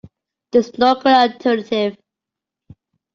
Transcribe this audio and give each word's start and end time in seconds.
This 0.51 0.75
no 0.79 0.95
good 0.95 1.13
alternative. 1.15 1.95